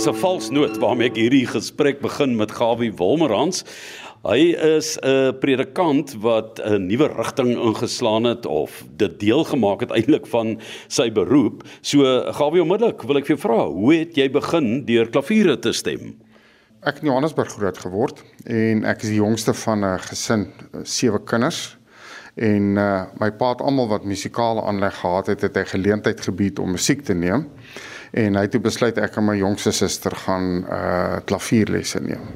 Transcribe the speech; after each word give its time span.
is 0.00 0.06
'n 0.08 0.16
vals 0.16 0.48
noot 0.48 0.78
waarmee 0.80 1.10
ek 1.10 1.18
hierdie 1.20 1.46
gesprek 1.46 1.98
begin 2.00 2.36
met 2.36 2.50
Gawie 2.56 2.92
Wolmerans. 2.96 3.64
Hy 4.24 4.56
is 4.56 4.96
'n 4.96 5.36
predikant 5.40 6.14
wat 6.22 6.58
'n 6.64 6.86
nuwe 6.86 7.08
rigting 7.08 7.52
ingeslaan 7.60 8.24
het 8.24 8.46
of 8.46 8.84
dit 8.96 9.20
deel 9.20 9.44
gemaak 9.44 9.80
het 9.80 9.90
eintlik 9.90 10.26
van 10.26 10.58
sy 10.88 11.12
beroep. 11.12 11.64
So 11.82 12.00
Gawie 12.32 12.62
onmiddellik 12.62 13.02
wil 13.02 13.16
ek 13.16 13.26
vir 13.26 13.36
jou 13.36 13.40
vra, 13.48 13.66
hoe 13.66 13.94
het 13.94 14.16
jy 14.16 14.30
begin 14.30 14.84
deur 14.86 15.10
klaviere 15.10 15.58
te 15.58 15.72
stem? 15.72 16.16
Ek 16.82 16.94
het 16.94 17.02
in 17.02 17.08
Johannesburg 17.08 17.48
groot 17.48 17.78
geword 17.78 18.24
en 18.46 18.84
ek 18.84 19.02
is 19.02 19.08
die 19.08 19.20
jongste 19.20 19.52
van 19.52 19.84
'n 19.84 19.98
gesin, 19.98 20.52
sewe 20.82 21.20
kinders. 21.24 21.76
En 22.36 22.76
uh 22.78 23.04
my 23.20 23.30
pa 23.30 23.48
het 23.50 23.60
almal 23.60 23.88
wat 23.88 24.04
musikale 24.04 24.62
aanleg 24.62 24.94
gehad 24.94 25.26
het, 25.26 25.40
het 25.40 25.54
hy 25.54 25.64
geleentheid 25.64 26.20
gebied 26.20 26.58
om 26.58 26.70
musiek 26.70 27.02
te 27.02 27.14
neem 27.14 27.50
en 28.10 28.36
hy 28.36 28.46
het 28.46 28.54
toe 28.54 28.62
besluit 28.62 28.98
ek 28.98 29.18
en 29.20 29.28
my 29.28 29.36
jongste 29.38 29.72
suster 29.74 30.14
gaan 30.24 30.64
uh 30.64 31.20
klavierlesse 31.26 32.02
neem. 32.02 32.26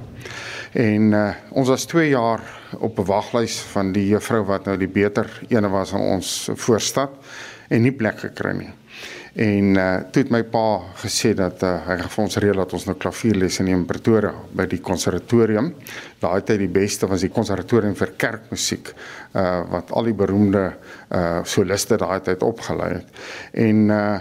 En 0.75 1.11
uh 1.13 1.25
ons 1.51 1.69
was 1.69 1.87
2 1.91 2.09
jaar 2.09 2.43
op 2.79 2.99
'n 2.99 3.07
waglys 3.11 3.59
van 3.75 3.93
die 3.93 4.09
juffrou 4.09 4.45
wat 4.45 4.65
nou 4.67 4.77
die 4.77 4.91
beter 4.91 5.31
ene 5.49 5.69
was 5.69 5.93
in 5.93 6.01
ons 6.01 6.51
voorstad 6.55 7.11
en 7.69 7.83
nie 7.83 7.93
plek 7.93 8.19
gekry 8.19 8.53
nie. 8.53 8.73
En 9.35 9.75
uh 9.75 9.97
toe 10.11 10.23
het 10.23 10.31
my 10.31 10.43
pa 10.43 10.81
gesê 11.03 11.35
dat 11.35 11.63
uh, 11.63 11.87
hy 11.89 11.97
gaan 11.99 12.11
vir 12.11 12.25
ons 12.25 12.37
reël 12.37 12.61
dat 12.63 12.73
ons 12.73 12.85
nou 12.87 12.95
klavierlesse 12.97 13.63
neem 13.63 13.81
in 13.81 13.87
Pretoria 13.87 14.31
by 14.55 14.67
die 14.67 14.79
konservatorium. 14.79 15.75
Daai 16.21 16.43
tyd 16.43 16.59
die 16.59 16.71
beste 16.71 17.09
was 17.11 17.21
die 17.21 17.33
konservatorium 17.35 17.97
vir 17.99 18.15
kerkmusiek 18.17 18.95
uh 19.35 19.63
wat 19.71 19.91
al 19.91 20.05
die 20.05 20.15
beroemde 20.15 20.73
uh 21.11 21.43
soliste 21.43 21.97
daai 21.97 22.21
tyd 22.21 22.43
opgelei 22.43 22.93
het. 22.95 23.09
En 23.53 23.89
uh 23.91 24.21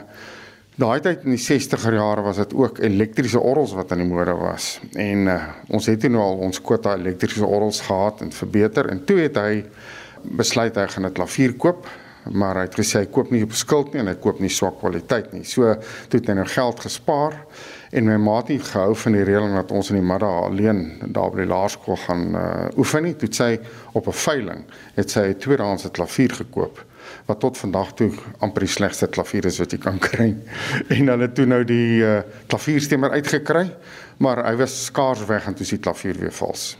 Daai 0.73 1.03
tyd 1.05 1.27
in 1.27 1.35
die 1.35 1.41
60er 1.41 1.93
jare 1.93 2.23
was 2.25 2.39
dit 2.41 2.53
ook 2.57 2.79
elektriese 2.81 3.37
orgels 3.39 3.75
wat 3.77 3.91
aan 3.93 3.99
die 4.01 4.07
mode 4.09 4.33
was. 4.39 4.79
En 4.97 5.27
uh, 5.29 5.35
ons 5.69 5.85
het 5.85 6.07
nou 6.09 6.23
al 6.23 6.39
ons 6.47 6.61
kwota 6.65 6.95
elektriese 6.97 7.45
orgels 7.45 7.83
gehad 7.85 8.23
en 8.25 8.33
verbeter 8.33 8.89
en 8.89 9.03
toe 9.05 9.19
het 9.21 9.37
hy 9.37 9.59
besluit 10.39 10.73
hy 10.79 10.87
gaan 10.89 11.05
'n 11.05 11.13
klavier 11.13 11.53
koop, 11.53 11.85
maar 12.31 12.57
hy 12.57 12.65
het 12.65 12.79
gesê 12.79 13.03
hy 13.03 13.05
koop 13.05 13.29
nie 13.29 13.43
op 13.43 13.53
skuld 13.53 13.93
nie 13.93 14.01
en 14.01 14.09
hy 14.09 14.17
koop 14.17 14.39
nie 14.39 14.49
swak 14.49 14.79
kwaliteit 14.79 15.29
nie. 15.33 15.43
So 15.43 15.75
toe 16.09 16.19
het 16.19 16.27
hy 16.27 16.33
nou 16.41 16.47
geld 16.49 16.79
gespaar 16.79 17.37
en 17.93 18.07
my 18.09 18.15
maat 18.17 18.47
het 18.49 18.71
gehou 18.73 18.95
van 18.97 19.13
die 19.13 19.25
reëling 19.27 19.53
dat 19.53 19.71
ons 19.71 19.91
in 19.93 19.99
die 19.99 20.07
middag 20.07 20.47
alleen 20.47 20.79
daar 21.13 21.29
by 21.33 21.43
die 21.43 21.51
laerskool 21.51 21.99
gaan 22.07 22.23
uh, 22.33 22.45
oefen 22.79 23.05
nie. 23.05 23.13
Toe 23.19 23.29
sy 23.29 23.51
op 23.93 24.07
'n 24.09 24.17
veiling 24.17 24.63
het 24.95 25.13
sy 25.13 25.27
'n 25.29 25.37
tweedehandse 25.37 25.91
klavier 25.91 26.33
gekoop 26.33 26.81
wat 27.25 27.39
tot 27.39 27.57
vandag 27.57 27.93
toe 27.93 28.11
amper 28.39 28.65
die 28.65 28.71
slegste 28.71 29.07
klavier 29.07 29.45
is 29.45 29.59
wat 29.59 29.71
jy 29.71 29.77
kan 29.77 29.99
kry. 30.07 30.35
En 30.89 31.07
hulle 31.07 31.31
toe 31.31 31.45
nou 31.45 31.63
die 31.63 32.01
uh, 32.01 32.21
klavierstemmer 32.47 33.11
uitgekry, 33.11 33.69
maar 34.17 34.43
hy 34.45 34.55
was 34.55 34.85
skaars 34.85 35.25
weg 35.25 35.45
en 35.47 35.53
toe 35.53 35.63
is 35.63 35.75
die 35.75 35.79
klavier 35.83 36.17
weer 36.19 36.31
vals. 36.31 36.77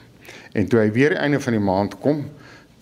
En 0.53 0.67
toe 0.67 0.79
hy 0.79 0.91
weer 0.91 1.15
einde 1.17 1.39
van 1.39 1.53
die 1.53 1.63
maand 1.63 1.99
kom, 1.99 2.25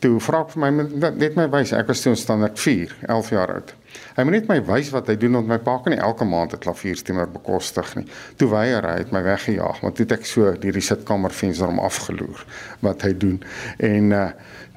toe 0.01 0.17
vra 0.23 0.41
ek 0.45 0.55
vir 0.55 0.63
my 0.63 0.71
net 1.13 1.37
my 1.37 1.45
wys, 1.53 1.73
ek 1.77 1.91
was 1.91 2.01
toe 2.01 2.15
standaard 2.17 2.57
4, 2.59 2.95
11 3.07 3.31
jaar 3.35 3.53
oud. 3.55 3.73
Hy 4.15 4.23
moet 4.23 4.37
net 4.37 4.49
my 4.49 4.57
wys 4.71 4.89
wat 4.95 5.09
hy 5.11 5.17
doen 5.19 5.37
want 5.37 5.49
my 5.51 5.59
pa 5.61 5.77
kan 5.83 5.93
nie 5.93 6.01
elke 6.01 6.25
maand 6.25 6.55
'n 6.55 6.63
klavierstemmer 6.63 7.27
bekostig 7.31 7.95
nie. 7.95 8.05
Toe 8.37 8.49
weier 8.49 8.87
hy, 8.87 8.97
het 9.03 9.11
my 9.11 9.21
weggejaag, 9.23 9.81
want 9.81 9.95
toe 9.95 10.05
het 10.05 10.17
ek 10.19 10.25
so 10.25 10.51
die 10.53 10.71
sitkamervenster 10.81 11.67
om 11.67 11.79
afgeloer 11.79 12.45
wat 12.81 13.01
hy 13.01 13.13
doen. 13.13 13.43
En 13.79 14.11
uh 14.11 14.31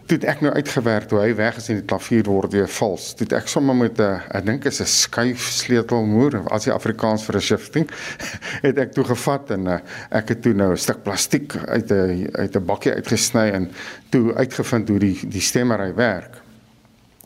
toe 0.06 0.18
ek 0.28 0.42
nou 0.44 0.52
uitgewerk 0.52 1.08
toe 1.08 1.20
hy 1.22 1.30
weg 1.38 1.56
is 1.60 1.70
en 1.72 1.80
die 1.80 1.86
klavier 1.88 2.28
word 2.28 2.52
weer 2.52 2.68
vals. 2.68 3.12
Toe 3.16 3.28
ek 3.36 3.48
sommer 3.48 3.76
met 3.76 4.00
'n 4.00 4.20
ek 4.36 4.44
dink 4.44 4.64
is 4.68 4.80
'n 4.80 4.86
skuif 4.86 5.48
sleutelmoer 5.48 6.44
as 6.50 6.64
die 6.64 6.72
Afrikaans 6.72 7.24
vir 7.24 7.36
'n 7.36 7.40
shifting 7.40 7.88
het 8.66 8.78
ek 8.78 8.92
toe 8.92 9.04
gevat 9.04 9.50
en 9.50 9.66
uh, 9.66 9.78
ek 10.10 10.28
het 10.28 10.42
toe 10.42 10.54
nou 10.54 10.72
'n 10.72 10.76
stuk 10.76 11.02
plastiek 11.02 11.56
uit 11.56 11.90
'n 11.90 12.28
uit 12.34 12.56
'n 12.56 12.64
bakkie 12.64 12.92
uitgesny 12.92 13.50
en 13.50 13.70
toe 14.10 14.34
uitgevind 14.34 14.88
hoe 14.88 14.98
die 14.98 15.18
die 15.28 15.40
stemmery 15.40 15.94
werk. 15.94 16.43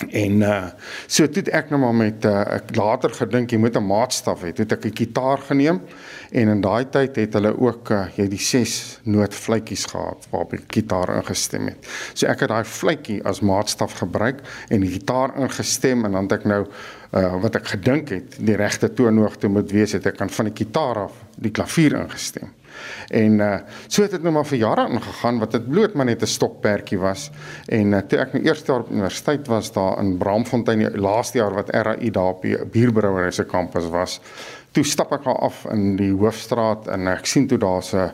En 0.07 0.41
uh 0.41 0.67
so 1.07 1.27
toe 1.27 1.43
ek 1.55 1.73
nou 1.73 1.81
maar 1.83 1.95
met 1.97 2.25
uh 2.25 2.45
ek 2.59 2.77
later 2.79 3.11
gedink 3.11 3.51
jy 3.51 3.59
moet 3.59 3.77
'n 3.77 3.87
maatstaf 3.87 4.43
hê. 4.43 4.53
Toe 4.55 4.65
het 4.65 4.73
ek 4.73 4.85
'n 4.87 4.97
gitaar 4.97 5.39
geneem 5.39 5.81
en 6.31 6.49
in 6.49 6.61
daai 6.61 6.85
tyd 6.91 7.17
het 7.17 7.33
hulle 7.35 7.53
ook 7.59 7.91
uh 7.91 8.07
jy 8.17 8.29
die 8.29 8.39
6 8.39 9.01
noot 9.05 9.35
fluitjies 9.35 9.87
gehad 9.87 10.27
waarop 10.31 10.51
die 10.51 10.65
gitaar 10.69 11.17
ingestem 11.17 11.67
het. 11.67 11.87
So 12.15 12.27
ek 12.27 12.41
het 12.41 12.49
daai 12.49 12.65
fluitjie 12.65 13.25
as 13.25 13.41
maatstaf 13.41 13.99
gebruik 13.99 14.41
en 14.69 14.81
die 14.81 14.93
gitaar 14.93 15.35
ingestem 15.37 16.05
en 16.05 16.13
dan 16.13 16.23
het 16.23 16.33
ek 16.33 16.45
nou 16.45 16.67
uh 17.13 17.41
wat 17.43 17.57
ek 17.57 17.67
gedink 17.67 18.09
het 18.09 18.39
die 18.39 18.57
regte 18.57 18.93
toonhoogte 18.93 19.49
moet 19.49 19.71
wees 19.71 19.93
het 19.93 20.07
ek 20.07 20.17
kan 20.17 20.31
van 20.31 20.45
die 20.45 20.65
gitaar 20.65 20.97
af 21.09 21.13
die 21.37 21.51
klavier 21.51 21.95
ingestem. 21.95 22.58
En 23.09 23.41
uh 23.41 23.57
so 23.87 24.03
het 24.03 24.11
dit 24.11 24.23
nou 24.23 24.33
maar 24.33 24.47
vir 24.47 24.59
jare 24.59 24.87
aangegaan 24.89 25.39
wat 25.39 25.53
dit 25.53 25.69
bloot 25.69 25.95
maar 25.95 26.07
net 26.07 26.23
'n 26.23 26.27
stokperdjie 26.27 26.99
was. 26.99 27.31
En 27.67 27.93
uh, 27.93 27.99
toe 27.99 28.19
ek 28.19 28.33
nou 28.33 28.45
eerste 28.45 28.73
jaar 28.73 28.81
op 28.81 28.91
universiteit 28.91 29.47
was 29.47 29.73
daar 29.73 29.99
in 29.99 30.17
Braamfontein 30.19 30.97
laaste 30.97 31.39
jaar 31.39 31.55
wat 31.55 31.71
RAI 31.71 32.11
daar 32.11 32.35
op 32.37 32.43
die 32.43 32.57
bierbrouery 32.65 33.31
se 33.31 33.45
kampus 33.45 33.89
was, 33.89 34.21
toe 34.73 34.85
stap 34.85 35.13
ek 35.13 35.25
daar 35.25 35.39
af 35.39 35.65
in 35.73 35.97
die 35.97 36.13
hoofstraat 36.13 36.89
en 36.93 37.09
ek 37.09 37.27
sien 37.27 37.47
toe 37.49 37.59
daar's 37.59 37.95
'n 37.95 38.11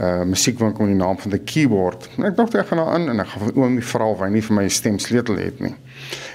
uh 0.00 0.22
musiekwinkel 0.24 0.84
met 0.84 0.94
die 0.94 1.04
naam 1.04 1.18
van 1.18 1.30
the 1.30 1.38
keyboard. 1.38 2.08
En 2.16 2.24
ek 2.24 2.36
dink 2.36 2.54
ek 2.54 2.66
gaan 2.66 2.78
daar 2.78 2.94
in 2.94 3.08
en 3.08 3.20
ek 3.20 3.26
gaan 3.26 3.54
oom 3.54 3.74
die 3.74 3.84
vra 3.84 4.10
of 4.10 4.20
hy 4.20 4.28
nie 4.28 4.42
vir 4.42 4.54
my 4.54 4.64
'n 4.64 4.70
stemsleutel 4.70 5.36
het 5.36 5.60
nie. 5.60 5.74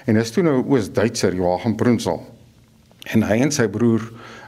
En 0.05 0.13
dis 0.13 0.31
toe 0.31 0.43
nou 0.43 0.63
Oos-Duitser 0.67 1.35
Joachim 1.35 1.75
Brunsel. 1.75 2.21
En 3.13 3.23
hy 3.23 3.41
en 3.41 3.51
sy 3.51 3.67
broer 3.67 4.01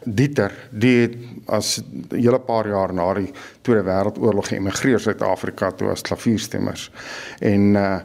Dieter, 0.05 0.53
die 0.69 1.01
het 1.01 1.15
as 1.45 1.81
'n 1.81 2.05
hele 2.15 2.39
paar 2.39 2.67
jaar 2.67 2.93
na 2.93 3.13
die 3.13 3.31
Tweede 3.61 3.83
Wêreldoorlog 3.83 4.47
geëmigreer 4.47 4.99
Suid-Afrika 4.99 5.71
toe 5.71 5.89
as 5.89 6.01
klavierstemmers. 6.01 6.91
En 7.39 7.75
uh 7.75 7.99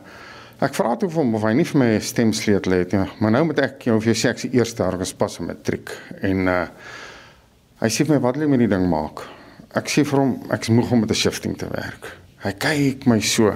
ek 0.61 0.75
vra 0.75 0.97
toe 0.97 1.09
vir 1.09 1.23
hom 1.23 1.35
of 1.35 1.43
hy 1.43 1.53
nie 1.57 1.65
vir 1.65 1.79
my 1.79 1.87
'n 1.97 2.01
stemsleutel 2.01 2.73
het 2.73 2.93
nie, 2.93 3.11
maar 3.19 3.31
nou 3.31 3.45
moet 3.45 3.59
ek 3.59 3.83
jou 3.83 4.01
vir 4.01 4.15
sê 4.15 4.29
ek 4.29 4.39
se 4.39 4.51
eerste 4.53 4.83
jaar 4.83 4.99
gespas 4.99 5.39
in 5.41 5.47
matriek. 5.47 5.91
En 6.21 6.49
uh 6.49 6.67
hy 7.81 7.89
sê 7.89 8.05
vir 8.05 8.15
my 8.15 8.21
wat 8.21 8.37
wil 8.37 8.45
jy 8.45 8.51
met 8.51 8.59
die 8.59 8.69
ding 8.69 8.89
maak? 8.89 9.27
Ek 9.75 9.89
sê 9.89 10.05
vir 10.05 10.19
hom 10.19 10.43
ek's 10.51 10.69
moeg 10.69 10.93
om 10.93 11.01
met 11.01 11.11
'n 11.11 11.15
shifting 11.15 11.57
te 11.57 11.69
werk. 11.69 12.17
Hy 12.39 12.53
kyk 12.53 13.07
my 13.07 13.21
so. 13.21 13.55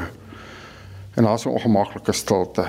En 1.17 1.25
daar's 1.25 1.47
'n 1.47 1.51
ongemaklike 1.51 2.13
stilte. 2.13 2.67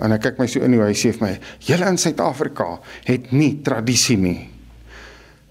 En 0.00 0.10
hy 0.10 0.18
kyk 0.18 0.38
my 0.38 0.46
so 0.46 0.60
in 0.60 0.72
hoe 0.72 0.86
hy 0.86 0.94
sê 0.94 1.12
vir 1.12 1.28
my: 1.28 1.38
"Julle 1.60 1.86
in 1.86 1.98
Suid-Afrika 1.98 2.80
het 3.04 3.32
nie 3.32 3.60
tradisie 3.62 4.18
nie." 4.18 4.53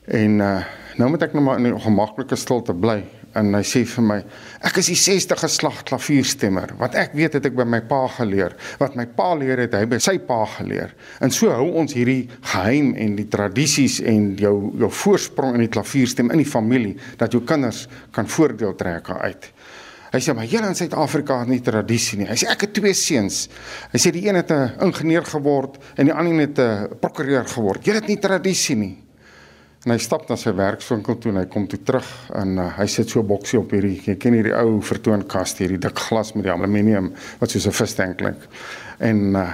En 0.05 0.39
uh 0.39 0.61
nou 0.97 1.09
moet 1.09 1.23
ek 1.25 1.33
nou 1.33 1.41
maar 1.41 1.57
in 1.57 1.73
'n 1.73 1.81
gemaklike 1.81 2.35
stilte 2.35 2.73
bly 2.73 3.03
en 3.33 3.53
hy 3.53 3.63
sê 3.65 3.81
vir 3.85 4.03
my 4.05 4.17
ek 4.61 4.77
is 4.77 4.91
die 4.91 4.95
60 4.99 5.39
geslag 5.39 5.83
klavierstemmer 5.89 6.75
wat 6.77 6.95
ek 6.95 7.15
weet 7.17 7.33
het 7.33 7.45
ek 7.45 7.55
by 7.57 7.65
my 7.65 7.81
pa 7.81 8.07
geleer 8.07 8.53
wat 8.79 8.95
my 8.95 9.05
pa 9.05 9.33
leer 9.33 9.63
het 9.65 9.73
hy 9.73 9.85
by 9.89 9.97
sy 9.97 10.19
pa 10.19 10.45
geleer 10.45 10.93
en 11.19 11.31
so 11.31 11.49
hou 11.49 11.71
ons 11.81 11.93
hierdie 11.93 12.29
geheim 12.53 12.93
en 12.93 13.15
die 13.15 13.27
tradisies 13.27 13.99
en 14.01 14.35
jou 14.37 14.73
jou 14.77 14.89
voorsprong 14.89 15.55
in 15.55 15.65
die 15.65 15.73
klavierstem 15.73 16.29
in 16.31 16.43
die 16.43 16.51
familie 16.51 16.95
dat 17.17 17.33
jou 17.33 17.41
kinders 17.41 17.87
kan 18.11 18.27
voordeel 18.27 18.75
trek 18.75 19.09
uit 19.09 19.51
Hy 20.13 20.19
sê 20.21 20.33
maar 20.37 20.45
julle 20.45 20.67
in 20.69 20.75
Suid-Afrika 20.77 21.39
het 21.39 21.49
nie 21.49 21.61
tradisie 21.65 22.19
nie. 22.19 22.27
Hy 22.29 22.35
sê 22.37 22.45
ek 22.45 22.67
het 22.67 22.73
twee 22.77 22.93
seuns. 22.93 23.47
Hy 23.89 23.97
sê 23.97 24.11
die 24.13 24.27
een 24.27 24.35
het 24.35 24.51
'n 24.51 24.85
ingenieur 24.85 25.25
geword 25.25 25.79
en 25.97 26.05
die 26.05 26.13
ander 26.13 26.37
het 26.37 26.59
'n 26.59 26.99
prokureur 27.01 27.47
geword. 27.49 27.83
Julle 27.83 27.97
het 27.97 28.07
nie 28.07 28.19
tradisie 28.19 28.75
nie. 28.75 29.02
En 29.83 29.91
hy 29.91 29.99
stap 29.99 30.29
na 30.29 30.37
sy 30.39 30.53
werkswinkel 30.55 31.17
toe 31.19 31.33
en 31.33 31.41
hy 31.41 31.47
kom 31.51 31.65
toe 31.67 31.81
terug 31.83 32.07
en 32.39 32.55
uh, 32.55 32.69
hy 32.77 32.85
sit 32.87 33.09
so 33.11 33.19
'n 33.19 33.27
boksie 33.27 33.59
op 33.59 33.73
hierdie 33.75 33.99
jy 33.99 34.15
ken 34.15 34.37
hierdie 34.37 34.55
ou 34.55 34.79
vertoonkas 34.79 35.57
hierdie 35.59 35.79
dik 35.83 35.99
glas 36.07 36.31
met 36.35 36.45
die 36.47 36.53
aluminium 36.53 37.11
wat 37.41 37.51
soos 37.51 37.67
'n 37.67 37.75
visstank 37.75 38.17
klink. 38.17 38.47
En 39.03 39.35
uh, 39.35 39.51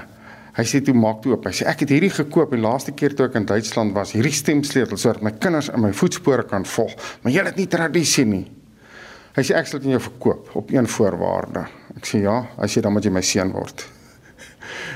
hy 0.54 0.66
sê 0.70 0.84
toe 0.86 0.94
maak 0.94 1.24
toe 1.24 1.34
oop. 1.34 1.50
Hy 1.50 1.52
sê 1.52 1.66
ek 1.66 1.82
het 1.82 1.90
hierdie 1.90 2.14
gekoop 2.14 2.54
die 2.54 2.62
laaste 2.62 2.92
keer 2.94 3.16
toe 3.16 3.26
ek 3.26 3.42
in 3.42 3.46
Duitsland 3.46 3.94
was. 3.98 4.14
Hierdie 4.14 4.38
stemsleutel 4.38 4.98
sodat 4.98 5.24
my 5.26 5.32
kinders 5.32 5.74
in 5.74 5.82
my 5.82 5.94
voetspore 5.94 6.46
kan 6.46 6.66
volg. 6.66 6.94
Maar 7.24 7.34
jy 7.34 7.46
het 7.46 7.58
nie 7.58 7.68
tradisie 7.68 8.26
nie. 8.26 8.46
Hy 9.34 9.42
sê 9.42 9.58
ek 9.58 9.66
sal 9.66 9.80
dit 9.80 9.90
aan 9.90 9.98
jou 9.98 10.06
verkoop 10.12 10.56
op 10.56 10.70
een 10.70 10.86
voorwaarde. 10.86 11.66
Ek 11.98 12.06
sê 12.06 12.22
ja, 12.22 12.46
as 12.58 12.76
jy 12.76 12.82
dan 12.82 12.94
moet 12.94 13.06
jy 13.06 13.12
my 13.12 13.22
seun 13.26 13.52
word 13.52 13.99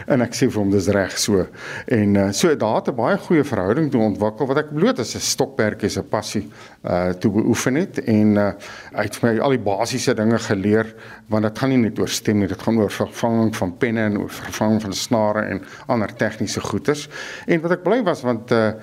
en 0.07 0.21
ek 0.21 0.35
sê 0.37 0.49
vir 0.49 0.61
hom 0.61 0.71
dis 0.71 0.87
reg 0.93 1.17
so. 1.19 1.45
En 1.87 2.15
uh, 2.15 2.31
so 2.31 2.55
daar 2.55 2.75
het 2.81 2.89
'n 2.89 2.95
baie 2.95 3.17
goeie 3.17 3.43
verhouding 3.43 3.91
toe 3.91 4.01
ontwikkel 4.01 4.47
wat 4.47 4.57
ek 4.57 4.73
bloot 4.73 4.99
as 4.99 5.15
'n 5.15 5.19
stokperdjie 5.19 5.89
se 5.89 6.03
passie 6.03 6.49
uh 6.83 7.13
toe 7.19 7.31
beoefen 7.31 7.75
het 7.75 7.99
en 7.99 8.35
uh 8.37 8.51
hy 8.93 9.03
het 9.03 9.21
my 9.23 9.39
al 9.39 9.55
die 9.55 9.63
basiese 9.63 10.13
dinge 10.13 10.39
geleer 10.39 10.95
want 11.27 11.43
dit 11.43 11.59
gaan 11.59 11.69
nie 11.69 11.77
net 11.77 11.99
oor 11.99 12.09
stem 12.09 12.39
nie, 12.39 12.47
dit 12.47 12.61
gaan 12.61 12.77
oor 12.77 12.91
vervanging 12.91 13.55
van 13.55 13.77
penne 13.77 14.01
en 14.01 14.17
oor 14.17 14.29
vervanging 14.29 14.81
van 14.81 14.93
snare 14.93 15.41
en 15.41 15.61
ander 15.87 16.13
tegniese 16.15 16.61
goeders. 16.61 17.09
En 17.47 17.61
wat 17.61 17.71
ek 17.71 17.83
bly 17.83 18.03
was 18.03 18.21
want 18.21 18.51
uh 18.51 18.73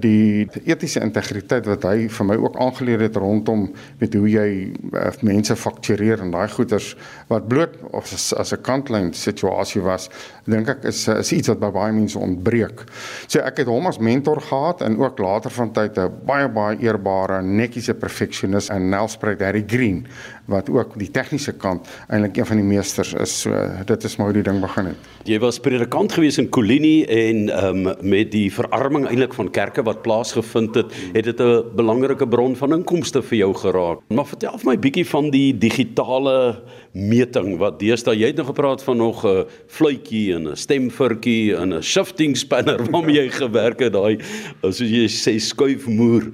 die 0.00 0.46
etiese 0.64 1.02
integriteit 1.04 1.66
wat 1.68 1.82
hy 1.84 2.06
vir 2.08 2.26
my 2.28 2.36
ook 2.40 2.56
aangeleer 2.62 3.02
het 3.04 3.16
rondom 3.20 3.66
met 4.00 4.14
hoe 4.16 4.28
jy 4.30 4.46
uh, 4.70 5.10
mense 5.26 5.56
faktureer 5.58 6.22
en 6.24 6.30
daai 6.32 6.48
goeders 6.48 6.94
wat 7.28 7.48
bloot 7.50 7.74
of 7.90 8.12
as, 8.14 8.32
as 8.32 8.54
'n 8.54 8.62
kantlyn 8.62 9.12
situasie 9.12 9.82
was 9.82 10.08
dink 10.46 10.68
ek 10.68 10.84
is 10.84 11.08
is 11.08 11.32
iets 11.32 11.48
wat 11.48 11.60
by 11.60 11.70
baie 11.70 11.92
mense 11.92 12.18
ontbreek. 12.18 12.84
So 13.26 13.40
ek 13.40 13.58
het 13.58 13.66
hom 13.66 13.86
as 13.86 13.98
mentor 13.98 14.40
gehad 14.40 14.82
en 14.82 14.96
ook 15.00 15.18
later 15.18 15.50
van 15.50 15.72
tyd 15.72 15.98
'n 15.98 16.12
baie 16.24 16.48
baie 16.48 16.78
eerbare 16.78 17.42
netjiese 17.42 17.94
perfeksionis 17.94 18.70
en 18.70 18.88
Nelspruit 18.88 19.40
Harry 19.40 19.64
Green 19.66 20.06
wat 20.46 20.68
ook 20.68 20.98
die 20.98 21.10
tegniese 21.10 21.52
kant 21.52 21.88
eintlik 22.08 22.36
een 22.36 22.46
van 22.46 22.56
die 22.56 22.66
meesters 22.66 23.14
is. 23.14 23.40
So 23.40 23.50
dit 23.84 24.04
is 24.04 24.16
maar 24.16 24.26
hoe 24.26 24.42
die 24.42 24.42
ding 24.50 24.60
begin 24.60 24.86
het. 24.92 24.96
Jy 25.24 25.38
was 25.38 25.58
predikant 25.58 26.12
gewees 26.12 26.38
in 26.38 26.48
Kolini 26.48 27.04
en 27.04 27.48
ehm 27.48 27.86
um, 27.86 27.94
met 28.00 28.30
die 28.32 28.52
verarming 28.52 29.06
eintlik 29.08 29.34
van 29.34 29.50
kerke 29.64 29.84
wat 29.86 30.02
plaasgevind 30.04 30.74
het, 30.74 30.92
het 31.14 31.24
dit 31.24 31.40
'n 31.40 31.64
belangrike 31.76 32.28
bron 32.28 32.56
van 32.56 32.72
inkomste 32.72 33.22
vir 33.22 33.38
jou 33.38 33.54
geraak. 33.54 33.98
Maar 34.08 34.26
vertel 34.26 34.58
vir 34.58 34.70
my 34.70 34.78
bietjie 34.78 35.06
van 35.06 35.30
die 35.30 35.58
digitale 35.58 36.62
meting 36.92 37.58
wat 37.58 37.78
deesdae 37.78 38.16
jy 38.16 38.26
het 38.26 38.36
nou 38.36 38.46
gepraat 38.46 38.82
van 38.82 38.96
nog 38.96 39.24
'n 39.24 39.46
fluitjie 39.66 40.34
en 40.34 40.48
'n 40.48 40.56
stemvurkie 40.56 41.56
en 41.56 41.74
'n 41.74 41.82
shifting 41.82 42.36
spanner 42.36 42.78
waarmee 42.90 43.16
jy 43.16 43.30
gewerk 43.30 43.80
het 43.80 43.92
daai 43.92 44.18
soos 44.62 44.90
jy 44.90 45.08
sê 45.08 45.38
skuifmoer. 45.38 46.30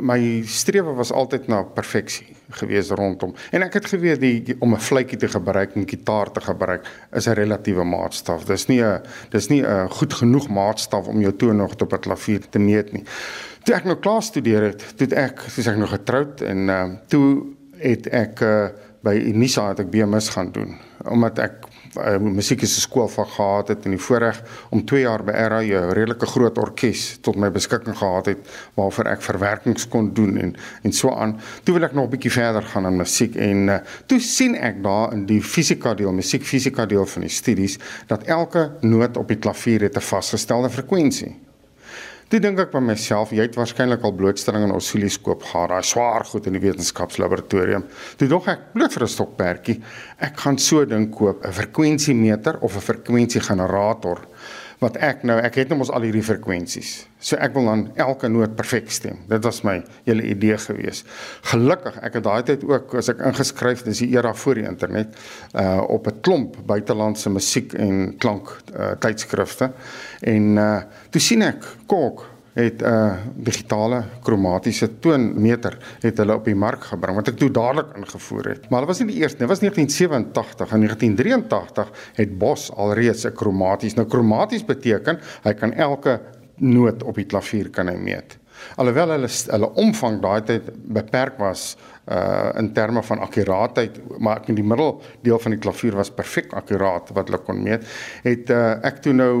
My 0.00 0.42
strewe 0.46 0.94
was 0.94 1.12
altyd 1.12 1.46
na 1.46 1.62
perfeksie 1.62 2.26
gewees 2.50 2.90
rondom. 2.90 3.34
En 3.50 3.62
ek 3.62 3.78
het 3.78 3.86
geweet 3.86 4.20
die, 4.20 4.42
die 4.42 4.56
om 4.58 4.74
'n 4.74 4.80
fluitjie 4.80 5.18
te 5.18 5.28
gebruik 5.28 5.74
en 5.74 5.88
gitaar 5.88 6.30
te 6.30 6.40
gebruik 6.40 6.86
is 7.12 7.26
'n 7.28 7.34
relatiewe 7.34 7.84
maatstaf. 7.84 8.44
Dis 8.44 8.66
nie 8.66 8.82
'n 8.82 9.00
dis 9.30 9.48
nie 9.48 9.62
'n 9.62 9.88
goed 9.88 10.12
genoeg 10.12 10.48
maatstaf 10.48 11.06
om 11.06 11.20
jou 11.20 11.32
toon 11.36 11.56
nog 11.56 11.72
op 11.80 11.92
'n 11.92 11.98
klavier 11.98 12.40
te 12.50 12.58
meet 12.58 12.92
nie. 12.92 13.04
Toe 13.62 13.74
ek 13.74 13.84
nou 13.84 13.96
klaar 13.96 14.22
studeer 14.22 14.62
het, 14.62 14.96
toe 14.96 15.06
ek 15.16 15.40
soos 15.48 15.66
ek 15.66 15.76
nog 15.76 15.90
getroud 15.90 16.40
en 16.40 16.68
uh, 16.68 16.84
toe 17.06 17.42
het 17.78 18.06
ek 18.06 18.40
uh, 18.40 18.68
by 19.04 19.14
Unisa 19.14 19.68
het 19.68 19.80
ek 19.80 19.90
BMS 19.90 20.28
gaan 20.28 20.52
doen 20.52 20.76
omdat 21.04 21.38
ek 21.38 21.52
uh, 21.96 22.16
musiek 22.18 22.62
is 22.62 22.76
'n 22.76 22.80
skoolvak 22.80 23.28
gehad 23.28 23.68
het 23.68 23.84
en 23.84 23.90
die 23.90 24.00
voorreg 24.00 24.42
om 24.70 24.84
2 24.84 25.00
jaar 25.00 25.24
by 25.24 25.32
RA 25.32 25.60
'n 25.60 25.92
redelike 25.92 26.26
groot 26.26 26.58
orkes 26.58 27.18
tot 27.20 27.36
my 27.36 27.50
beskikking 27.50 27.96
gehad 27.96 28.26
het 28.26 28.38
waarvoor 28.74 29.04
ek 29.04 29.22
verwerkings 29.22 29.88
kon 29.88 30.12
doen 30.14 30.36
en 30.36 30.56
en 30.82 30.92
so 30.92 31.10
aan. 31.10 31.40
Toe 31.62 31.74
wil 31.74 31.84
ek 31.84 31.92
nog 31.92 32.04
'n 32.04 32.10
bietjie 32.10 32.32
verder 32.32 32.62
gaan 32.62 32.86
in 32.86 32.96
musiek 32.96 33.34
en 33.36 33.68
uh, 33.68 33.78
toe 34.06 34.20
sien 34.20 34.54
ek 34.56 34.82
daar 34.82 35.12
in 35.12 35.26
die 35.26 35.42
fisika 35.42 35.94
deel, 35.94 36.12
musiekfisika 36.12 36.86
deel 36.86 37.06
van 37.06 37.22
die 37.22 37.30
studies 37.30 37.78
dat 38.06 38.22
elke 38.22 38.70
noot 38.80 39.16
op 39.16 39.28
die 39.28 39.38
klavier 39.38 39.80
het 39.80 39.96
'n 39.96 40.00
vasgestelde 40.00 40.70
frekwensie. 40.70 41.43
Toe 42.32 42.40
dink 42.40 42.58
ek 42.58 42.70
by 42.72 42.80
myself, 42.80 43.32
jy 43.36 43.44
het 43.44 43.56
waarskynlik 43.58 44.04
al 44.06 44.14
blootstelling 44.16 44.64
aan 44.64 44.74
oscilloskoop 44.74 45.42
gehad, 45.44 45.68
daai 45.74 45.84
swaar 45.84 46.24
goed 46.24 46.46
in 46.48 46.56
die 46.56 46.62
wetenskapslaboratorium. 46.62 47.84
Toe 48.16 48.28
dog 48.30 48.48
ek, 48.48 48.70
bloot 48.72 48.96
vir 48.96 49.04
'n 49.04 49.12
stokperdjie, 49.14 49.76
ek 50.18 50.36
gaan 50.40 50.58
so 50.58 50.84
ding 50.84 51.10
koop, 51.10 51.44
'n 51.44 51.52
frekwensiemeter 51.52 52.60
of 52.62 52.76
'n 52.76 52.80
frekwensiegenerator 52.80 54.24
wat 54.84 54.98
ek 55.02 55.24
nou, 55.26 55.38
ek 55.40 55.56
het 55.60 55.72
nou 55.72 55.80
mos 55.80 55.90
al 55.94 56.04
hierdie 56.06 56.24
frekwensies. 56.24 56.92
So 57.24 57.38
ek 57.40 57.54
wil 57.56 57.68
dan 57.70 57.84
elke 58.00 58.28
noot 58.28 58.54
perfek 58.58 58.90
stem. 58.92 59.22
Dit 59.30 59.44
was 59.46 59.62
my 59.64 59.78
hele 60.04 60.26
idee 60.28 60.58
gewees. 60.60 61.04
Gelukkig, 61.50 61.96
ek 62.04 62.18
het 62.18 62.26
daai 62.26 62.42
tyd 62.50 62.66
ook 62.68 62.94
as 63.00 63.08
ek 63.12 63.22
ingeskryf, 63.30 63.84
dis 63.86 64.04
die 64.04 64.10
era 64.16 64.34
voor 64.36 64.60
die 64.60 64.66
internet, 64.68 65.16
uh 65.56 65.80
op 65.94 66.06
'n 66.08 66.20
klomp 66.20 66.56
buitelandse 66.66 67.30
musiek 67.30 67.74
en 67.74 68.16
klank 68.18 68.52
uh 68.76 68.92
tydskrifte. 69.00 69.72
En 70.20 70.56
uh 70.56 70.82
toe 71.10 71.20
sien 71.20 71.42
ek 71.42 71.64
Kok 71.86 72.33
het 72.54 72.82
'n 72.82 72.86
uh, 72.86 73.14
digitale 73.34 74.04
kromatiese 74.22 74.98
toonmeter 74.98 75.78
het 76.00 76.18
hulle 76.18 76.34
op 76.34 76.44
die 76.44 76.54
mark 76.54 76.84
gebring 76.84 77.16
wat 77.16 77.28
ek 77.28 77.36
toe 77.36 77.50
dadelik 77.50 77.96
ingevoer 77.96 78.48
het. 78.48 78.70
Maar 78.70 78.80
hulle 78.80 78.92
was 78.92 78.98
nie 78.98 79.12
die 79.12 79.20
eerste 79.22 79.38
nie. 79.38 79.48
Dit 79.48 79.54
was 79.54 79.60
1987 79.60 80.72
en 80.72 80.80
1983 80.80 81.90
het 82.14 82.38
Bos 82.38 82.70
alreeds 82.72 83.24
'n 83.26 83.32
kromaties. 83.32 83.94
Nou 83.94 84.06
kromaties 84.08 84.64
beteken 84.64 85.18
hy 85.42 85.52
kan 85.52 85.72
elke 85.72 86.20
noot 86.56 87.02
op 87.02 87.14
die 87.14 87.26
klavier 87.26 87.70
kan 87.70 87.88
hy 87.88 87.96
meet. 87.96 88.38
Alhoewel 88.76 89.16
hulle 89.16 89.28
hulle 89.28 89.72
omvang 89.74 90.20
daai 90.22 90.42
tyd 90.42 90.70
beperk 90.98 91.38
was 91.38 91.74
uh 92.04 92.50
in 92.54 92.72
terme 92.72 93.02
van 93.02 93.18
akkuraatheid, 93.18 93.96
maar 94.18 94.42
ek 94.42 94.50
in 94.52 94.58
die 94.58 94.64
middel 94.64 94.98
deel 95.24 95.38
van 95.40 95.54
die 95.54 95.60
klavier 95.60 95.94
was 95.96 96.10
perfek 96.12 96.52
akkuraat 96.52 97.08
wat 97.16 97.30
hulle 97.30 97.40
kon 97.46 97.62
meet, 97.64 97.86
het 98.26 98.50
uh 98.52 98.74
ek 98.84 99.00
toe 99.06 99.14
nou 99.16 99.34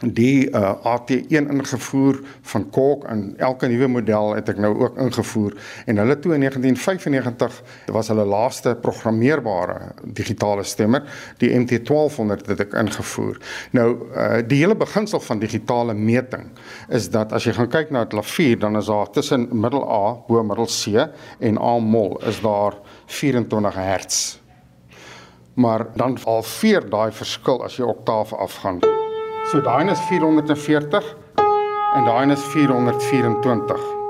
die 0.00 0.48
uh 0.48 0.72
AT1 0.94 1.50
ingevoer 1.52 2.22
van 2.52 2.64
Korg 2.72 3.04
en 3.12 3.34
elke 3.36 3.68
nuwe 3.68 3.88
model 3.98 4.32
het 4.38 4.48
ek 4.48 4.62
nou 4.64 4.72
ook 4.80 4.96
ingevoer 5.04 5.58
en 5.84 6.00
hulle 6.00 6.16
toe 6.16 6.32
in 6.38 6.46
1995 6.46 7.60
was 7.92 8.08
hulle 8.08 8.24
laaste 8.24 8.72
programmeerbare 8.80 9.92
digitale 10.16 10.64
stemmer, 10.64 11.04
die 11.42 11.52
MT1200 11.52 12.48
het 12.48 12.64
ek 12.64 12.78
ingevoer. 12.80 13.36
Nou 13.76 13.88
uh 14.08 14.40
die 14.46 14.62
hele 14.62 14.76
beginsel 14.78 15.20
van 15.20 15.40
digitale 15.42 15.92
meting 15.94 16.48
is 16.88 17.10
dat 17.12 17.32
as 17.36 17.44
jy 17.44 17.52
gaan 17.60 17.68
kyk 17.68 17.92
na 17.92 18.06
'n 18.06 18.08
klavier, 18.08 18.56
dan 18.66 18.76
is 18.76 18.86
daar 18.86 19.10
tussen 19.10 19.48
middel 19.50 19.84
A 19.90 20.14
bo 20.26 20.42
middel 20.42 20.66
C 20.66 21.08
en 21.38 21.58
A 21.58 21.78
mol 21.78 22.18
is 22.26 22.40
daar 22.40 22.74
24 23.06 23.74
Hz. 23.74 24.38
Maar 25.54 25.86
dan 25.94 26.18
halveer 26.24 26.90
daai 26.90 27.12
verskil 27.12 27.62
as 27.64 27.76
jy 27.78 27.86
oktaaf 27.86 28.32
afgaan. 28.32 28.80
So 29.52 29.62
daai 29.62 29.86
is 29.90 30.00
440 30.10 31.14
en 31.94 32.04
daai 32.10 32.32
is 32.34 32.42
424. 32.52 34.05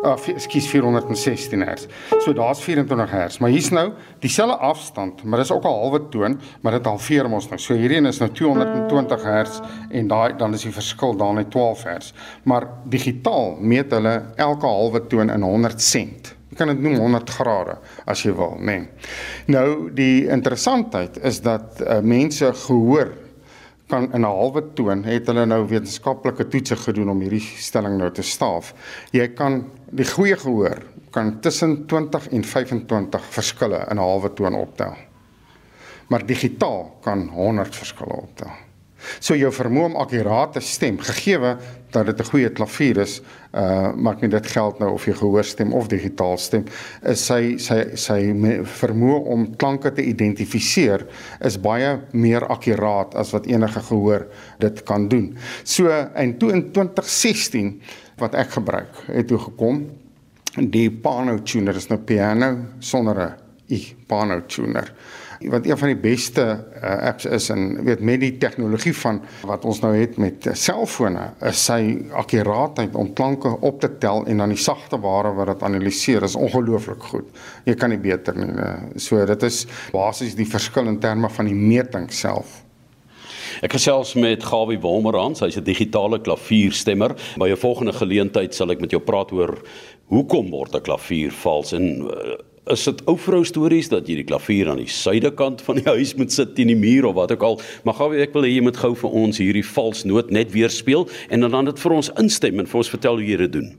Ah, 0.00 0.16
uh, 0.16 0.32
ekskuus 0.32 0.66
416 0.70 1.60
Hz. 1.60 1.86
So 2.24 2.32
daar's 2.32 2.62
24 2.64 3.10
Hz, 3.10 3.38
maar 3.38 3.50
hier's 3.52 3.68
nou 3.68 3.90
dieselfde 4.18 4.56
afstand, 4.56 5.24
maar 5.24 5.38
dis 5.38 5.50
ook 5.52 5.64
'n 5.64 5.68
halwe 5.68 6.08
toon, 6.08 6.40
maar 6.60 6.72
dit 6.72 6.86
halveer 6.86 7.28
mos 7.28 7.48
nou. 7.48 7.58
So 7.58 7.74
hierdie 7.74 7.98
een 7.98 8.06
is 8.06 8.18
nou 8.18 8.30
220 8.30 9.22
Hz 9.22 9.60
en 9.90 10.08
daai 10.08 10.36
dan 10.36 10.54
is 10.54 10.62
die 10.62 10.72
verskil 10.72 11.16
daar 11.16 11.34
net 11.34 11.50
12 11.50 11.82
Hz. 11.84 12.12
Maar 12.42 12.68
digitaal 12.84 13.56
meet 13.60 13.90
hulle 13.90 14.22
elke 14.36 14.66
halwe 14.66 15.06
toon 15.06 15.30
in 15.30 15.42
100 15.42 15.80
sent. 15.80 16.34
Jy 16.48 16.56
kan 16.56 16.68
dit 16.68 16.80
noem 16.80 16.96
100 16.98 17.30
grade 17.30 17.76
as 18.06 18.22
jy 18.22 18.32
wil, 18.34 18.56
nê. 18.58 18.64
Nee. 18.64 18.88
Nou 19.46 19.90
die 19.94 20.28
interessantheid 20.28 21.22
is 21.22 21.40
dat 21.40 21.80
uh, 21.80 22.00
mense 22.00 22.52
gehoor 22.54 23.12
kan 23.90 24.08
in 24.14 24.22
'n 24.22 24.30
halwe 24.30 24.62
toon 24.74 25.04
het 25.04 25.26
hulle 25.26 25.46
nou 25.46 25.66
wetenskaplike 25.68 26.48
toetse 26.48 26.76
gedoen 26.76 27.10
om 27.10 27.20
hierdie 27.20 27.42
stelling 27.42 27.98
nou 27.98 28.10
te 28.10 28.22
staaf. 28.22 28.74
Jy 29.12 29.28
kan 29.34 29.64
die 29.90 30.06
goeie 30.06 30.36
gehoor 30.36 30.82
kan 31.10 31.40
tussen 31.40 31.86
20 31.86 32.28
en 32.28 32.44
25 32.44 33.24
verskille 33.34 33.86
in 33.90 33.96
'n 33.96 33.98
halwe 33.98 34.32
toon 34.32 34.54
optel. 34.54 34.94
Maar 36.08 36.26
digitaal 36.26 36.98
kan 37.02 37.28
100 37.28 37.76
verskille 37.76 38.14
optel. 38.14 38.50
So 39.18 39.36
jou 39.38 39.50
vermoë 39.52 39.90
om 39.90 39.96
akkuraat 39.96 40.52
te 40.52 40.62
stem, 40.64 40.98
gegeewe 40.98 41.56
dat 41.90 42.06
dit 42.06 42.20
'n 42.20 42.30
goeie 42.30 42.50
klavier 42.50 42.98
is, 42.98 43.20
uh 43.52 43.92
maak 43.96 44.20
nie 44.20 44.30
dit 44.30 44.46
geld 44.46 44.78
nou 44.78 44.92
of 44.94 45.06
jy 45.06 45.12
gehoor 45.12 45.44
stem 45.44 45.72
of 45.72 45.88
digitaal 45.88 46.38
stem, 46.38 46.64
is 47.02 47.24
sy 47.26 47.56
sy 47.58 47.96
sy 47.96 48.20
vermoë 48.62 49.26
om 49.26 49.56
klanke 49.56 49.90
te 49.90 50.02
identifiseer 50.02 51.06
is 51.40 51.58
baie 51.58 51.98
meer 52.12 52.44
akkuraat 52.44 53.14
as 53.14 53.32
wat 53.32 53.46
enige 53.46 53.80
gehoor 53.80 54.26
dit 54.58 54.82
kan 54.84 55.08
doen. 55.08 55.36
So 55.64 55.88
in 56.16 56.38
2016 56.38 57.80
wat 58.18 58.34
ek 58.34 58.50
gebruik, 58.50 58.94
het 59.06 59.28
toe 59.28 59.38
gekom 59.38 59.86
die 60.56 60.90
Pano 60.90 61.38
tuner 61.42 61.76
is 61.76 61.88
nou 61.88 61.98
piano 61.98 62.56
sonder 62.78 63.20
'n 63.20 63.49
i 63.70 63.80
Pano 64.06 64.40
tuner 64.46 64.92
wat 65.48 65.66
een 65.66 65.78
van 65.78 65.88
die 65.88 65.96
beste 65.96 66.42
uh, 66.82 66.96
apps 67.08 67.24
is 67.24 67.48
en 67.48 67.84
weet 67.84 68.00
met 68.04 68.20
die 68.20 68.34
tegnologie 68.38 68.92
van 68.96 69.22
wat 69.48 69.64
ons 69.64 69.80
nou 69.80 69.94
het 69.96 70.18
met 70.20 70.48
selfone 70.52 71.30
is 71.48 71.62
sy 71.64 71.80
akkuraatheid 72.12 72.94
om 72.94 73.12
klanke 73.16 73.54
op 73.64 73.80
te 73.80 73.88
tel 74.02 74.26
en 74.26 74.42
dan 74.42 74.52
die 74.52 74.60
sagte 74.60 75.00
ware 75.00 75.32
wat 75.38 75.54
dit 75.54 75.62
analiseer 75.64 76.26
is 76.28 76.36
ongelooflik 76.36 77.02
goed. 77.12 77.28
Jy 77.64 77.74
kan 77.74 77.92
nie 77.92 78.00
beter 78.00 78.36
nie. 78.36 78.50
Uh, 78.50 78.74
so 79.00 79.24
dit 79.26 79.46
is 79.48 79.64
basies 79.94 80.36
die 80.36 80.48
verskil 80.48 80.90
in 80.90 81.00
terme 81.00 81.30
van 81.32 81.48
die 81.48 81.56
meting 81.56 82.10
self. 82.12 82.60
Ek 83.64 83.74
gesels 83.76 84.12
met 84.16 84.44
Gawie 84.46 84.78
Wolmerans, 84.80 85.40
hy's 85.40 85.56
'n 85.56 85.64
digitale 85.64 86.20
klavierstemmer. 86.20 87.16
By 87.36 87.48
'n 87.48 87.56
volgende 87.56 87.92
geleentheid 87.92 88.54
sal 88.54 88.70
ek 88.70 88.80
met 88.80 88.90
jou 88.90 89.00
praat 89.00 89.32
oor 89.32 89.56
hoekom 90.08 90.50
word 90.50 90.74
'n 90.74 90.82
klavier 90.82 91.32
vals 91.32 91.72
en 91.72 92.04
uh, 92.04 92.36
is 92.68 92.84
dit 92.84 93.02
ou 93.08 93.16
vrou 93.18 93.40
stories 93.44 93.88
dat 93.88 94.08
jy 94.08 94.18
die 94.20 94.26
klavier 94.28 94.68
aan 94.70 94.82
die 94.82 94.90
suidekant 94.90 95.62
van 95.64 95.80
die 95.80 95.88
huis 95.88 96.14
moet 96.18 96.32
sit 96.32 96.54
teen 96.54 96.68
die 96.70 96.78
muur 96.78 97.08
of 97.08 97.16
wat 97.16 97.32
ook 97.32 97.46
al. 97.46 97.60
Maar 97.84 97.96
gou 98.02 98.10
ek 98.14 98.34
wil 98.36 98.44
hê 98.44 98.52
jy 98.52 98.64
moet 98.66 98.80
gou 98.80 98.92
vir 98.94 99.20
ons 99.22 99.40
hierdie 99.40 99.66
vals 99.66 100.04
noot 100.04 100.30
net 100.30 100.52
weer 100.52 100.72
speel 100.72 101.08
en 101.30 101.46
dan 101.46 101.56
dan 101.56 101.72
dit 101.72 101.80
vir 101.80 101.96
ons 101.96 102.12
instem 102.20 102.60
en 102.60 102.68
vir 102.68 102.82
ons 102.82 102.92
vertel 102.96 103.22
hoe 103.22 103.30
jy 103.32 103.40
dit 103.46 103.56
doen. 103.60 103.70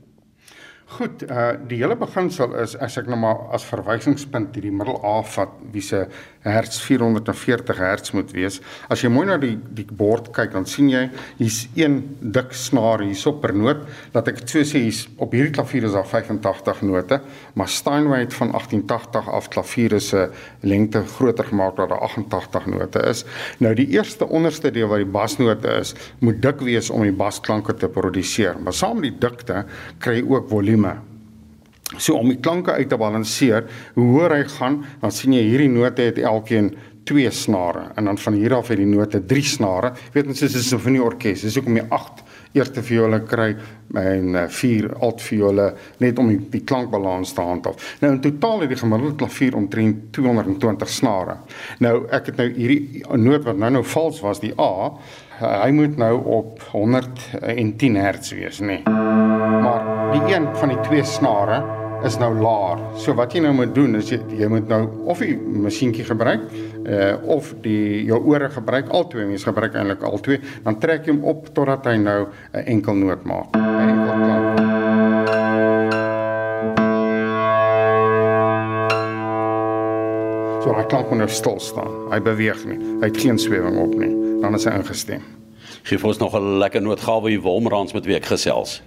Goed, 0.92 1.22
uh 1.30 1.52
die 1.68 1.78
hele 1.80 1.96
beginsel 1.96 2.52
is 2.60 2.74
as 2.76 2.98
ek 3.00 3.06
nou 3.08 3.16
maar 3.22 3.46
as 3.56 3.64
verwysingspunt 3.64 4.52
hierdie 4.56 4.74
middel 4.74 4.98
A 5.06 5.20
vat 5.24 5.52
wie 5.72 5.82
se 5.84 6.04
Hz 6.42 6.80
440 6.82 7.78
Hz 7.78 8.12
moet 8.16 8.32
wees. 8.34 8.58
As 8.90 9.04
jy 9.04 9.08
mooi 9.12 9.24
na 9.28 9.36
die 9.40 9.54
die 9.72 9.86
bord 9.86 10.32
kyk, 10.34 10.50
dan 10.56 10.66
sien 10.66 10.90
jy 10.90 11.04
hier's 11.38 11.62
een 11.78 12.00
dik 12.34 12.50
snaar 12.56 13.04
hierso 13.04 13.32
per 13.40 13.54
noot. 13.54 13.84
Laat 14.12 14.32
ek 14.32 14.40
dit 14.42 14.54
so 14.54 14.66
sê, 14.66 14.82
hier's 14.84 15.04
op 15.22 15.32
hierdie 15.36 15.54
klavier 15.54 15.86
is 15.86 15.94
daar 15.94 16.08
85 16.08 16.82
note, 16.88 17.20
maar 17.54 17.70
Steinway 17.70 18.24
het 18.24 18.34
van 18.34 18.50
1880 18.52 19.30
af 19.38 19.48
klaviere 19.54 20.00
se 20.02 20.26
lengte 20.66 21.04
groter 21.14 21.48
gemaak 21.52 21.78
dat 21.78 21.92
daar 21.94 22.04
88 22.08 22.68
note 22.74 23.04
is. 23.08 23.24
Nou 23.62 23.72
die 23.78 23.86
eerste 23.94 24.26
onderste 24.28 24.74
deel 24.74 24.90
wat 24.90 25.04
die 25.04 25.12
basnote 25.14 25.78
is, 25.78 25.94
moet 26.20 26.42
dik 26.42 26.60
wees 26.66 26.90
om 26.90 27.06
die 27.06 27.14
basklanke 27.14 27.78
te 27.78 27.88
produseer. 27.88 28.58
Maar 28.60 28.76
saam 28.76 28.98
met 28.98 29.12
die 29.12 29.28
dikte 29.28 29.62
kry 30.02 30.18
jy 30.18 30.26
ook 30.26 30.50
volume. 30.50 30.81
So 31.98 32.16
om 32.16 32.28
die 32.28 32.40
klanke 32.40 32.72
uit 32.72 32.88
te 32.88 32.96
balanseer, 32.96 33.66
hoe 33.94 34.06
hoër 34.14 34.36
hy 34.38 34.44
gaan, 34.48 34.84
dan 35.02 35.12
sien 35.12 35.32
jy 35.32 35.42
hierdie 35.44 35.68
note 35.68 36.02
het 36.02 36.18
elkeen 36.18 36.72
twee 37.04 37.30
snare 37.30 37.90
en 37.96 38.04
dan 38.04 38.18
van 38.18 38.36
hier 38.38 38.54
af 38.54 38.68
het 38.68 38.78
die 38.78 38.86
note 38.86 39.20
drie 39.26 39.44
snare. 39.44 39.92
Jy 39.92 40.12
weet 40.14 40.26
ons 40.32 40.42
is 40.42 40.54
'n 40.54 40.62
sinfonieorkes, 40.62 41.42
dis 41.42 41.54
hoekom 41.54 41.76
jy 41.76 41.86
8 41.90 42.21
eerste 42.52 42.82
viole 42.84 43.22
kry 43.28 43.52
en 43.98 44.36
4 44.48 44.94
alt 45.04 45.22
viole 45.22 45.66
net 46.02 46.18
om 46.18 46.30
die, 46.32 46.38
die 46.52 46.62
klankbalans 46.68 47.34
te 47.36 47.44
handhaaf. 47.44 47.96
Nou 48.00 48.12
in 48.14 48.20
totaal 48.24 48.64
het 48.64 48.72
die 48.72 48.80
gemiddelde 48.80 49.18
klavier 49.24 49.56
omtrent 49.56 50.08
220 50.16 50.88
snare. 50.92 51.36
Nou 51.84 51.94
ek 52.10 52.32
het 52.32 52.40
nou 52.40 52.48
hierdie 52.52 53.04
noot 53.20 53.44
wat 53.48 53.60
nou 53.60 53.72
nou 53.78 53.84
vals 53.94 54.22
was, 54.24 54.40
die 54.44 54.54
A, 54.60 54.92
hy 55.42 55.70
moet 55.74 55.96
nou 55.98 56.14
op 56.38 56.62
110 56.72 57.96
Hz 57.98 58.34
wees, 58.38 58.60
nê. 58.60 58.80
Nee. 58.80 58.82
Maar 59.62 60.12
die 60.12 60.34
een 60.34 60.48
van 60.56 60.74
die 60.74 60.80
twee 60.86 61.04
snare 61.04 61.62
is 62.04 62.18
nou 62.18 62.32
laer. 62.34 62.80
So 62.98 63.14
wat 63.18 63.34
jy 63.34 63.42
nou 63.44 63.52
moet 63.54 63.74
doen 63.74 63.94
is 63.98 64.10
jy, 64.10 64.18
jy 64.38 64.48
moet 64.50 64.68
nou 64.70 64.82
of 65.12 65.22
die 65.22 65.36
masjienkie 65.36 66.04
gebruik 66.06 66.48
uh 66.82 67.14
of 67.30 67.52
die 67.62 68.04
jou 68.08 68.18
ore 68.32 68.48
gebruik, 68.50 68.90
albei 68.90 69.26
mens 69.28 69.46
gebruik 69.46 69.76
eintlik 69.78 70.02
albei, 70.02 70.40
dan 70.64 70.78
trek 70.82 71.06
jy 71.06 71.14
hom 71.14 71.24
op 71.30 71.46
totdat 71.54 71.86
hy 71.86 71.96
nou 72.02 72.26
'n 72.26 72.64
enkel 72.66 72.94
noot 72.94 73.24
maak. 73.24 73.54
Enkel 73.54 74.14
klank. 74.26 74.82
So 80.62 80.74
hy 80.74 80.84
klank 80.86 81.08
moet 81.10 81.18
nou 81.18 81.28
stil 81.28 81.60
staan. 81.60 81.90
Hy 82.10 82.20
beweeg 82.20 82.64
nie. 82.66 82.78
Hy 83.00 83.10
het 83.10 83.16
geen 83.16 83.38
swewing 83.38 83.78
op 83.78 83.94
nie. 83.94 84.40
Dan 84.42 84.54
is 84.54 84.64
hy 84.64 84.74
ingestem. 84.78 85.22
Geef 85.82 86.04
ons 86.04 86.18
nog 86.18 86.34
'n 86.34 86.58
lekker 86.58 86.82
nootgawe 86.82 87.28
hier 87.28 87.40
Wolmerans 87.40 87.92
met 87.92 88.04
wie 88.06 88.14
ek 88.16 88.24
gesels. 88.24 88.82